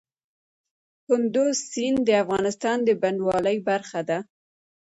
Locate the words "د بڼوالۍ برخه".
2.87-4.01